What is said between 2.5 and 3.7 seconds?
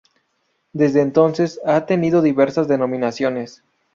denominaciones.